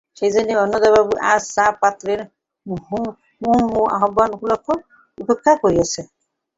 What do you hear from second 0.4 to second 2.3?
অন্নদাবাবু আজ চা-পাত্রের